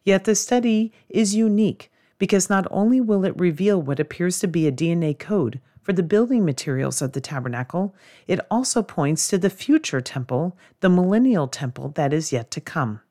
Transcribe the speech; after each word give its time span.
Yet 0.03 0.23
the 0.23 0.35
study 0.35 0.91
is 1.09 1.35
unique 1.35 1.91
because 2.23 2.49
not 2.49 2.65
only 2.71 3.01
will 3.01 3.25
it 3.25 3.37
reveal 3.37 3.81
what 3.81 3.99
appears 3.99 4.39
to 4.39 4.47
be 4.47 4.65
a 4.65 4.71
DNA 4.71 5.19
code 5.19 5.59
for 5.81 5.91
the 5.91 6.01
building 6.01 6.45
materials 6.45 7.01
of 7.01 7.11
the 7.11 7.19
tabernacle, 7.19 7.93
it 8.27 8.39
also 8.49 8.81
points 8.81 9.27
to 9.27 9.37
the 9.37 9.49
future 9.49 9.99
temple, 9.99 10.57
the 10.79 10.87
millennial 10.87 11.49
temple 11.49 11.89
that 11.89 12.13
is 12.13 12.31
yet 12.31 12.49
to 12.49 12.61
come. 12.61 13.01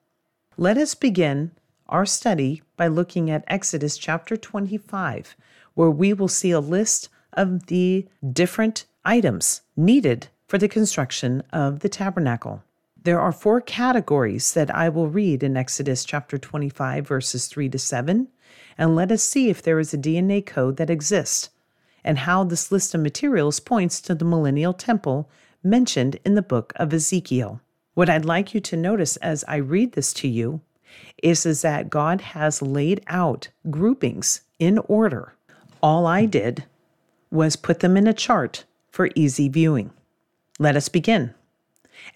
Let 0.57 0.79
us 0.79 0.95
begin 0.95 1.51
our 1.91 2.07
study 2.07 2.63
by 2.79 2.87
looking 2.87 3.31
at 3.31 3.45
Exodus 3.49 3.99
chapter 3.99 4.35
25, 4.35 5.37
where 5.75 5.91
we 5.91 6.15
will 6.15 6.27
see 6.27 6.51
a 6.51 6.59
list 6.59 7.11
of 7.35 7.67
the 7.67 8.09
different 8.33 8.87
items 9.05 9.61
needed 9.77 10.29
for 10.47 10.57
the 10.57 10.69
construction 10.69 11.43
of 11.53 11.81
the 11.81 11.91
tabernacle. 11.91 12.63
There 13.05 13.21
are 13.21 13.33
four 13.33 13.61
categories 13.61 14.53
that 14.53 14.73
I 14.73 14.89
will 14.89 15.09
read 15.09 15.43
in 15.43 15.57
Exodus 15.57 16.05
chapter 16.05 16.39
25, 16.39 17.05
verses 17.05 17.49
3 17.49 17.69
to 17.71 17.79
7, 17.79 18.29
and 18.79 18.95
let 18.95 19.11
us 19.11 19.25
see 19.25 19.49
if 19.49 19.61
there 19.61 19.81
is 19.81 19.93
a 19.93 19.99
DNA 19.99 20.47
code 20.47 20.77
that 20.77 20.89
exists 20.89 21.51
and 22.05 22.19
how 22.19 22.45
this 22.45 22.71
list 22.71 22.95
of 22.95 23.01
materials 23.01 23.59
points 23.59 24.01
to 24.03 24.15
the 24.15 24.25
millennial 24.25 24.73
temple 24.73 25.29
mentioned 25.65 26.21
in 26.25 26.37
the 26.37 26.43
book 26.43 26.73
of 26.77 26.95
Ezekiel. 26.95 27.61
What 27.95 28.09
I'd 28.09 28.25
like 28.25 28.55
you 28.55 28.61
to 28.61 28.77
notice 28.77 29.17
as 29.17 29.45
I 29.49 29.57
read 29.57 29.93
this 29.93 30.13
to 30.15 30.29
you 30.29 30.61
is, 31.25 31.45
is 31.45 31.63
that 31.63 31.91
God 31.91 32.21
has 32.21 32.63
laid 32.63 33.03
out 33.09 33.49
groupings 33.69 34.43
in 34.61 34.79
order. 34.79 35.35
All 35.83 36.07
I 36.07 36.25
did 36.25 36.67
was 37.33 37.57
put 37.57 37.81
them 37.81 37.97
in 37.97 38.07
a 38.07 38.15
chart 38.15 38.65
for 38.91 39.11
easy 39.17 39.49
viewing. 39.49 39.91
Let 40.61 40.77
us 40.77 40.89
begin. 40.89 41.35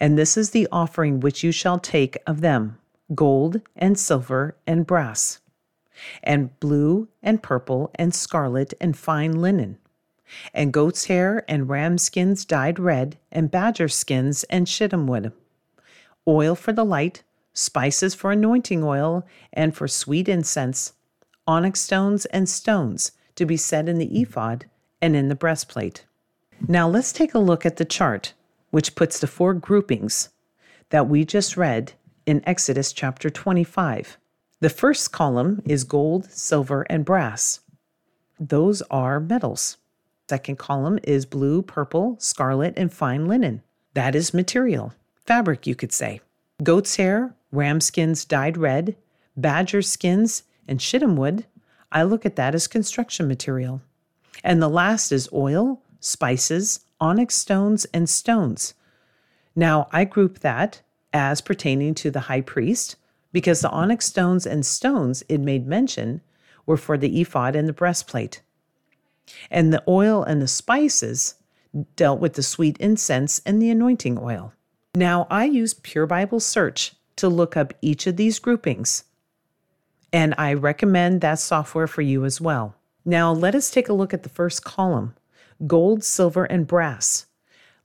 And 0.01 0.19
this 0.19 0.37
is 0.37 0.51
the 0.51 0.69
offering 0.73 1.21
which 1.21 1.43
you 1.43 1.53
shall 1.53 1.79
take 1.79 2.19
of 2.27 2.41
them 2.41 2.79
gold 3.15 3.61
and 3.77 3.99
silver 3.99 4.57
and 4.67 4.87
brass 4.87 5.39
and 6.23 6.59
blue 6.61 7.09
and 7.23 7.43
purple 7.43 7.91
and 7.95 8.15
scarlet 8.15 8.75
and 8.81 8.97
fine 8.97 9.41
linen, 9.41 9.79
and 10.53 10.73
goat's 10.73 11.07
hair 11.07 11.45
and 11.49 11.69
ram 11.69 11.99
skins 11.99 12.45
dyed 12.45 12.79
red, 12.79 13.17
and 13.31 13.51
badger 13.51 13.89
skins 13.89 14.45
and 14.45 14.69
shittim 14.69 15.07
wood, 15.07 15.33
oil 16.27 16.55
for 16.55 16.73
the 16.73 16.85
light, 16.85 17.23
spices 17.53 18.15
for 18.15 18.33
anointing 18.33 18.83
oil, 18.83 19.25
and 19.53 19.75
for 19.75 19.89
sweet 19.89 20.29
incense, 20.29 20.93
onyx 21.47 21.81
stones 21.81 22.25
and 22.27 22.49
stones 22.49 23.13
to 23.35 23.47
be 23.47 23.57
set 23.57 23.89
in 23.89 23.99
the 23.99 24.21
ephod 24.21 24.67
and 25.01 25.15
in 25.15 25.29
the 25.29 25.35
breastplate. 25.35 26.05
Now 26.67 26.89
let's 26.89 27.13
take 27.13 27.35
a 27.35 27.39
look 27.39 27.65
at 27.65 27.77
the 27.77 27.85
chart, 27.85 28.33
which 28.77 28.95
puts 28.95 29.21
the 29.21 29.27
four 29.27 29.55
groupings 29.55 30.29
that 30.91 31.09
we 31.09 31.25
just 31.25 31.57
read 31.57 31.95
in 32.27 32.47
Exodus 32.47 32.93
chapter 32.93 33.31
25. 33.31 34.19
The 34.61 34.69
first 34.69 35.13
column 35.13 35.63
is 35.65 35.83
gold, 35.83 36.31
silver, 36.31 36.83
and 36.91 37.03
brass. 37.03 37.61
Those 38.39 38.83
are 38.91 39.19
metals. 39.19 39.79
Second 40.29 40.59
column 40.59 40.99
is 41.05 41.25
blue, 41.25 41.63
purple, 41.63 42.17
scarlet, 42.19 42.75
and 42.77 42.93
fine 42.93 43.27
linen. 43.27 43.63
That 43.95 44.15
is 44.15 44.35
material, 44.35 44.93
fabric, 45.25 45.67
you 45.67 45.75
could 45.75 45.91
say. 45.91 46.21
Goat's 46.63 46.97
hair, 46.97 47.35
ram 47.53 47.81
skins 47.81 48.27
dyed 48.27 48.59
red, 48.59 48.95
badger 49.39 49.81
skins, 49.81 50.43
and 50.69 50.83
shittim 50.83 51.17
wood. 51.17 51.47
I 51.91 52.03
look 52.03 52.27
at 52.27 52.37
that 52.37 52.55
as 52.55 52.67
construction 52.67 53.27
material. 53.27 53.81
And 54.45 54.61
the 54.61 54.69
last 54.69 55.13
is 55.13 55.31
oil, 55.33 55.81
spices, 55.99 56.81
onyx 57.01 57.37
stones, 57.37 57.85
and 57.87 58.09
stones. 58.09 58.75
Now, 59.55 59.89
I 59.93 60.05
group 60.05 60.41
that 60.41 60.83
as 61.13 61.41
pertaining 61.41 61.95
to 61.95 62.11
the 62.11 62.21
high 62.21 62.43
priest, 62.43 62.97
because 63.33 63.61
the 63.61 63.71
onyx 63.71 64.07
stones 64.07 64.47
and 64.47 64.65
stones 64.65 65.23
it 65.29 65.39
made 65.39 65.67
mention 65.67 66.21
were 66.67 66.77
for 66.77 66.99
the 66.99 67.21
ephod 67.21 67.57
and 67.57 67.69
the 67.69 67.73
breastplate. 67.73 68.43
And 69.51 69.73
the 69.73 69.83
oil 69.89 70.23
and 70.23 70.41
the 70.41 70.49
spices 70.49 71.37
dealt 71.97 72.21
with 72.21 72.35
the 72.35 72.43
sweet 72.43 72.77
incense 72.79 73.41
and 73.45 73.61
the 73.61 73.71
anointing 73.71 74.19
oil. 74.19 74.53
Now, 74.95 75.27
I 75.31 75.45
use 75.45 75.75
Pure 75.75 76.07
Bible 76.07 76.41
Search 76.41 76.95
to 77.17 77.29
look 77.29 77.57
up 77.57 77.75
each 77.83 78.07
of 78.07 78.17
these 78.17 78.39
groupings, 78.39 79.05
and 80.13 80.35
I 80.39 80.55
recommend 80.55 81.21
that 81.21 81.39
software 81.39 81.87
for 81.87 82.03
you 82.03 82.25
as 82.25 82.41
well. 82.41 82.75
Now, 83.05 83.33
let 83.33 83.55
us 83.55 83.71
take 83.71 83.89
a 83.89 83.95
look 83.95 84.15
at 84.15 84.23
the 84.23 84.29
first 84.29 84.65
column 84.65 85.15
gold, 85.67 86.03
silver, 86.03 86.45
and 86.45 86.67
brass. 86.67 87.27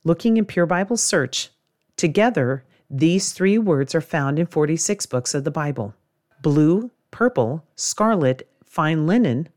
Looking 0.04 0.36
in 0.36 0.44
Pure 0.44 0.66
Bible 0.66 0.96
Search, 0.96 1.50
together 1.96 2.64
these 2.90 3.32
three 3.32 3.56
words 3.56 3.94
are 3.94 4.02
found 4.02 4.38
in 4.38 4.46
46 4.46 5.06
books 5.06 5.34
of 5.34 5.44
the 5.44 5.50
Bible 5.50 5.94
blue, 6.42 6.90
purple, 7.10 7.64
scarlet, 7.76 8.48
fine 8.64 9.06
linen. 9.06 9.48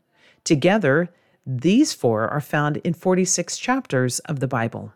Together, 0.44 1.10
these 1.44 1.92
four 1.92 2.28
are 2.28 2.40
found 2.40 2.78
in 2.78 2.94
46 2.94 3.58
chapters 3.58 4.20
of 4.20 4.40
the 4.40 4.48
Bible. 4.48 4.92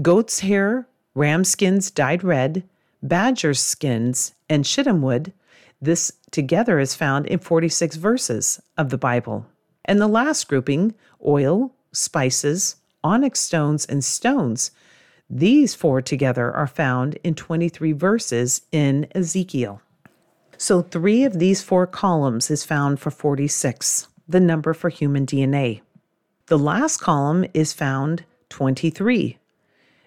Goat's 0.00 0.40
hair, 0.40 0.88
ram 1.14 1.44
skins 1.44 1.90
dyed 1.90 2.24
red, 2.24 2.62
badger 3.02 3.54
skins, 3.54 4.34
and 4.48 4.66
shittim 4.66 5.02
wood. 5.02 5.32
This 5.80 6.12
together 6.30 6.78
is 6.78 6.94
found 6.94 7.26
in 7.26 7.38
46 7.38 7.96
verses 7.96 8.60
of 8.76 8.90
the 8.90 8.98
Bible. 8.98 9.46
And 9.84 10.00
the 10.00 10.08
last 10.08 10.48
grouping, 10.48 10.94
oil, 11.24 11.72
spices, 11.96 12.76
onyx 13.02 13.40
stones, 13.40 13.84
and 13.86 14.04
stones, 14.04 14.70
these 15.28 15.74
four 15.74 16.00
together 16.02 16.52
are 16.52 16.66
found 16.66 17.14
in 17.24 17.34
23 17.34 17.92
verses 17.92 18.62
in 18.70 19.08
Ezekiel. 19.14 19.80
So, 20.56 20.82
three 20.82 21.24
of 21.24 21.38
these 21.38 21.62
four 21.62 21.86
columns 21.86 22.50
is 22.50 22.64
found 22.64 23.00
for 23.00 23.10
46, 23.10 24.08
the 24.28 24.40
number 24.40 24.72
for 24.72 24.88
human 24.88 25.26
DNA. 25.26 25.82
The 26.46 26.58
last 26.58 26.98
column 26.98 27.44
is 27.52 27.72
found 27.72 28.24
23. 28.50 29.38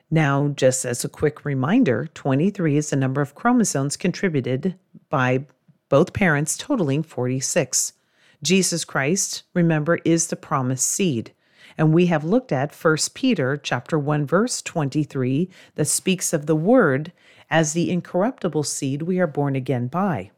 Now, 0.09 0.47
just 0.47 0.85
as 0.85 1.03
a 1.03 1.09
quick 1.09 1.45
reminder, 1.45 2.09
23 2.13 2.77
is 2.77 2.89
the 2.89 2.95
number 2.95 3.21
of 3.21 3.35
chromosomes 3.35 3.97
contributed 3.97 4.75
by 5.09 5.45
both 5.89 6.13
parents, 6.13 6.57
totaling 6.57 7.03
46. 7.03 7.93
Jesus 8.41 8.85
Christ, 8.85 9.43
remember, 9.53 9.99
is 10.05 10.27
the 10.27 10.35
promised 10.35 10.87
seed. 10.87 11.33
And 11.79 11.93
we 11.93 12.07
have 12.07 12.25
looked 12.25 12.51
at 12.51 12.75
1 12.75 12.97
Peter 13.13 13.55
chapter 13.55 13.97
1 13.97 14.27
verse 14.27 14.61
23 14.61 15.49
that 15.75 15.85
speaks 15.85 16.33
of 16.33 16.45
the 16.45 16.55
word 16.55 17.13
as 17.49 17.71
the 17.71 17.89
incorruptible 17.89 18.63
seed 18.63 19.03
we 19.03 19.17
are 19.17 19.25
born 19.25 19.55
again 19.55 19.87
by. 19.87 20.31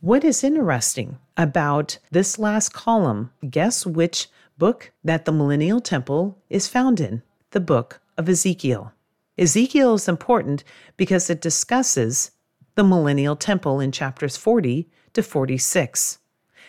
What 0.00 0.24
is 0.24 0.42
interesting 0.42 1.18
about 1.36 1.98
this 2.10 2.38
last 2.38 2.72
column, 2.72 3.30
guess 3.50 3.84
which 3.84 4.28
book 4.56 4.90
that 5.04 5.26
the 5.26 5.32
millennial 5.32 5.82
temple 5.82 6.38
is 6.48 6.68
found 6.68 7.00
in, 7.00 7.22
the 7.50 7.60
book 7.60 8.00
of 8.16 8.26
Ezekiel. 8.26 8.94
Ezekiel 9.36 9.92
is 9.92 10.08
important 10.08 10.64
because 10.96 11.28
it 11.28 11.42
discusses 11.42 12.30
the 12.76 12.82
millennial 12.82 13.36
temple 13.36 13.78
in 13.78 13.92
chapters 13.92 14.38
40 14.38 14.88
to 15.12 15.22
46. 15.22 16.18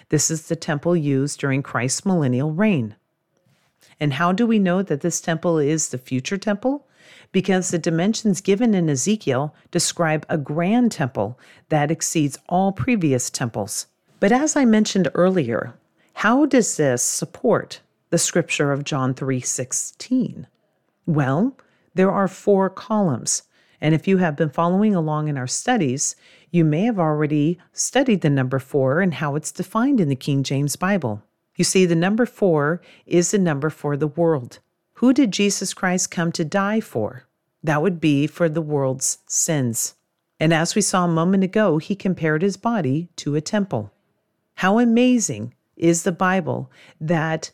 This 0.10 0.30
is 0.30 0.50
the 0.50 0.58
temple 0.58 0.98
used 0.98 1.40
during 1.40 1.64
Christ's 1.64 2.06
millennial 2.06 2.52
reign. 2.52 2.98
And 4.00 4.14
how 4.14 4.32
do 4.32 4.46
we 4.46 4.60
know 4.60 4.82
that 4.82 5.02
this 5.02 5.22
temple 5.22 5.58
is 5.58 5.90
the 5.90 5.98
future 5.98 6.38
temple? 6.38 6.88
Because 7.32 7.70
the 7.70 7.78
dimensions 7.78 8.42
given 8.42 8.74
in 8.74 8.90
Ezekiel 8.90 9.54
describe 9.72 10.26
a 10.30 10.38
grand 10.38 10.92
temple 10.92 11.40
that 11.70 11.92
exceeds 11.92 12.38
all 12.48 12.72
previous 12.72 13.30
temples. 13.30 13.88
But 14.20 14.32
as 14.32 14.56
I 14.56 14.66
mentioned 14.66 15.10
earlier, 15.14 15.74
how 16.16 16.46
does 16.46 16.78
this 16.78 17.04
support 17.04 17.82
the 18.10 18.18
scripture 18.18 18.72
of 18.72 18.84
John 18.84 19.14
3:16? 19.14 20.48
Well, 21.06 21.56
there 21.94 22.12
are 22.12 22.28
four 22.28 22.70
columns. 22.70 23.44
And 23.82 23.96
if 23.96 24.08
you 24.08 24.18
have 24.18 24.36
been 24.36 24.50
following 24.50 24.94
along 24.94 25.28
in 25.30 25.38
our 25.38 25.48
studies, 25.48 26.16
you 26.52 26.66
may 26.66 26.84
have 26.84 27.00
already 27.00 27.60
studied 27.72 28.22
the 28.22 28.30
number 28.30 28.60
4 28.60 29.00
and 29.00 29.14
how 29.14 29.36
it's 29.36 29.52
defined 29.52 30.02
in 30.02 30.10
the 30.10 30.16
King 30.16 30.44
James 30.44 30.76
Bible. 30.76 31.24
You 31.60 31.66
see, 31.66 31.86
the 31.86 31.94
number 31.94 32.26
4 32.26 32.82
is 33.06 33.32
the 33.32 33.38
number 33.38 33.70
for 33.70 33.98
the 33.98 34.08
world. 34.08 34.60
Who 34.94 35.12
did 35.12 35.34
Jesus 35.34 35.74
Christ 35.74 36.10
come 36.10 36.32
to 36.32 36.46
die 36.46 36.80
for? 36.80 37.28
That 37.62 37.82
would 37.82 38.00
be 38.00 38.28
for 38.28 38.48
the 38.48 38.62
world's 38.62 39.18
sins. 39.28 39.96
And 40.40 40.54
as 40.54 40.74
we 40.74 40.82
saw 40.82 41.04
a 41.04 41.10
moment 41.10 41.44
ago, 41.44 41.78
he 41.78 41.98
compared 41.98 42.44
his 42.44 42.56
body 42.56 43.10
to 43.18 43.36
a 43.36 43.42
temple. 43.42 43.92
How 44.56 44.80
amazing 44.80 45.54
is 45.76 46.04
the 46.04 46.14
Bible 46.14 46.72
that 47.02 47.52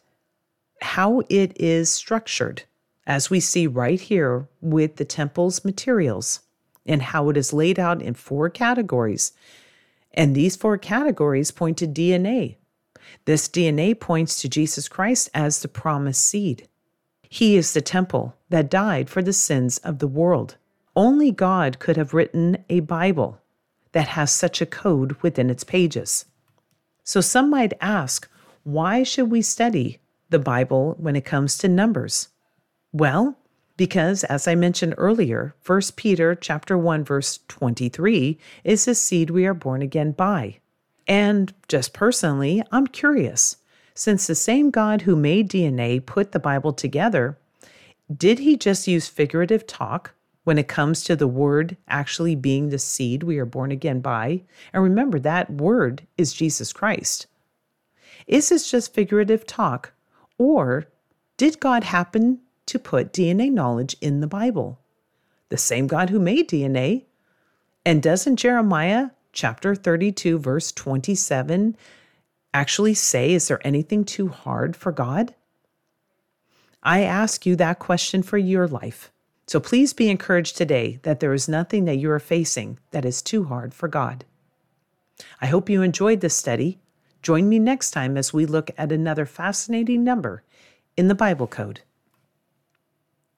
how 0.81 1.24
it 1.28 1.60
is 1.60 1.90
structured, 1.90 2.62
as 3.07 3.31
we 3.31 3.40
see 3.40 3.66
right 3.66 4.00
here 4.00 4.48
with 4.62 4.98
the 4.98 5.06
temple's 5.06 5.66
materials 5.66 6.42
and 6.86 7.02
how 7.02 7.30
it 7.30 7.38
is 7.38 7.52
laid 7.52 7.80
out 7.80 8.04
in 8.04 8.13
four 8.13 8.52
categories. 8.52 9.34
And 10.13 10.36
these 10.36 10.56
four 10.56 10.78
categories 10.78 11.50
point 11.50 11.80
to 11.80 11.88
DNA. 11.88 12.57
This 13.25 13.48
DNA 13.48 14.00
points 14.00 14.42
to 14.42 14.50
Jesus 14.50 14.88
Christ 14.88 15.30
as 15.34 15.62
the 15.62 15.68
promised 15.68 16.24
seed. 16.24 16.68
He 17.30 17.57
is 17.57 17.74
the 17.74 17.81
temple 17.81 18.36
that 18.50 18.69
died 18.69 19.10
for 19.10 19.22
the 19.22 19.34
sins 19.34 19.78
of 19.80 20.00
the 20.00 20.07
world. 20.07 20.57
Only 20.96 21.31
God 21.31 21.80
could 21.80 21.98
have 21.98 22.13
written 22.13 22.63
a 22.69 22.80
Bible 22.80 23.42
that 23.92 24.10
has 24.10 24.31
such 24.31 24.62
a 24.62 24.66
code 24.66 25.13
within 25.22 25.50
its 25.50 25.63
pages. 25.63 26.25
So 27.04 27.22
some 27.22 27.50
might 27.50 27.74
ask, 27.81 28.30
why 28.63 29.04
should 29.04 29.30
we 29.30 29.42
study 29.42 30.00
the 30.30 30.40
Bible 30.40 30.96
when 30.98 31.16
it 31.16 31.25
comes 31.25 31.57
to 31.60 31.68
numbers? 31.68 32.30
Well, 32.92 33.38
because 33.78 34.24
as 34.24 34.48
I 34.48 34.56
mentioned 34.56 34.96
earlier, 34.98 35.54
1 35.66 35.81
Peter 35.96 36.36
chapter 36.36 36.78
1 36.78 37.04
verse 37.04 37.40
23 37.48 38.38
is 38.63 38.86
the 38.86 38.96
seed 38.96 39.30
we 39.30 39.46
are 39.46 39.54
born 39.54 39.81
again 39.81 40.12
by. 40.12 40.60
And 41.07 41.54
just 41.68 41.94
personally, 41.94 42.63
I'm 42.72 42.88
curious, 42.88 43.57
since 43.94 44.28
the 44.28 44.36
same 44.36 44.72
God 44.72 45.02
who 45.02 45.16
made 45.16 45.50
DNA 45.50 46.06
put 46.06 46.31
the 46.31 46.40
Bible 46.40 46.74
together, 46.74 47.38
did 48.16 48.40
he 48.40 48.57
just 48.57 48.88
use 48.88 49.07
figurative 49.07 49.66
talk 49.68 50.13
when 50.44 50.57
it 50.57 50.68
comes 50.68 51.04
to 51.04 51.16
the 51.16 51.28
word 51.28 51.78
actually 51.88 52.36
being 52.36 52.69
the 52.69 52.80
seed 52.80 53.24
we 53.24 53.38
are 53.38 53.46
born 53.46 53.72
again 53.72 54.00
by? 54.00 54.42
And 54.74 54.84
remember, 54.84 55.19
that 55.19 55.50
word 55.50 56.06
is 56.18 56.34
Jesus 56.34 56.74
Christ. 56.74 57.28
Is 58.28 58.50
this 58.50 58.69
just 58.69 58.94
figurative 58.94 59.46
talk, 59.46 59.94
or 60.38 60.86
did 61.38 61.60
God 61.60 61.84
happen 61.84 62.40
to 62.66 62.80
put 62.80 63.13
DNA 63.13 63.52
knowledge 63.52 63.96
in 64.02 64.22
the 64.22 64.28
Bible. 64.28 64.80
The 65.50 65.57
same 65.57 65.88
God 65.88 66.10
who 66.10 66.19
made 66.19 66.50
DNA. 66.50 67.06
And 67.86 68.02
doesn't 68.02 68.38
Jeremiah 68.38 69.10
chapter 69.36 69.76
32, 69.76 70.40
verse 70.40 70.72
27 70.72 71.78
actually 72.54 72.94
say, 72.96 73.34
Is 73.34 73.48
there 73.48 73.66
anything 73.68 74.04
too 74.04 74.30
hard 74.30 74.76
for 74.76 74.92
God? 74.92 75.36
I 76.82 77.04
ask 77.04 77.46
you 77.46 77.56
that 77.58 77.78
question 77.78 78.24
for 78.24 78.38
your 78.38 78.68
life. 78.68 79.12
So 79.48 79.60
please 79.60 79.94
be 79.94 80.10
encouraged 80.10 80.58
today 80.58 81.00
that 81.04 81.20
there 81.20 81.34
is 81.34 81.48
nothing 81.48 81.86
that 81.86 81.98
you 81.98 82.10
are 82.10 82.20
facing 82.20 82.80
that 82.92 83.06
is 83.06 83.22
too 83.22 83.44
hard 83.44 83.74
for 83.74 83.88
God. 83.88 84.26
I 85.42 85.48
hope 85.48 85.70
you 85.70 85.81
enjoyed 85.81 86.22
this 86.22 86.36
study. 86.36 86.80
Join 87.22 87.50
me 87.50 87.60
next 87.60 87.92
time 87.92 88.18
as 88.18 88.34
we 88.34 88.46
look 88.46 88.72
at 88.78 88.92
another 88.92 89.26
fascinating 89.26 90.04
number 90.04 90.44
in 90.98 91.08
the 91.08 91.16
Bible 91.16 91.48
Code. 91.48 91.81